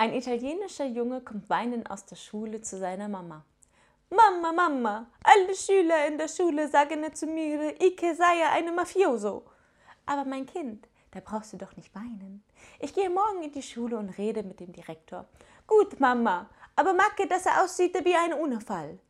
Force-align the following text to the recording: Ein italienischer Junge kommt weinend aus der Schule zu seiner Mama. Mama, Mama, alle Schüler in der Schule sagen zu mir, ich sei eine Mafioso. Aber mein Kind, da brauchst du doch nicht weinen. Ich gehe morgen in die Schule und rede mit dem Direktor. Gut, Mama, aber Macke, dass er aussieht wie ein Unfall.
Ein 0.00 0.14
italienischer 0.14 0.84
Junge 0.84 1.20
kommt 1.20 1.50
weinend 1.50 1.90
aus 1.90 2.06
der 2.06 2.14
Schule 2.14 2.60
zu 2.60 2.78
seiner 2.78 3.08
Mama. 3.08 3.44
Mama, 4.10 4.52
Mama, 4.52 5.06
alle 5.24 5.52
Schüler 5.56 6.06
in 6.06 6.16
der 6.16 6.28
Schule 6.28 6.68
sagen 6.68 7.12
zu 7.12 7.26
mir, 7.26 7.74
ich 7.82 8.00
sei 8.16 8.48
eine 8.48 8.70
Mafioso. 8.70 9.42
Aber 10.06 10.24
mein 10.24 10.46
Kind, 10.46 10.86
da 11.10 11.18
brauchst 11.18 11.52
du 11.52 11.56
doch 11.56 11.76
nicht 11.76 11.92
weinen. 11.96 12.44
Ich 12.78 12.94
gehe 12.94 13.10
morgen 13.10 13.42
in 13.42 13.50
die 13.50 13.60
Schule 13.60 13.98
und 13.98 14.16
rede 14.18 14.44
mit 14.44 14.60
dem 14.60 14.72
Direktor. 14.72 15.24
Gut, 15.66 15.98
Mama, 15.98 16.48
aber 16.76 16.94
Macke, 16.94 17.26
dass 17.26 17.46
er 17.46 17.64
aussieht 17.64 17.96
wie 18.04 18.14
ein 18.14 18.34
Unfall. 18.34 19.00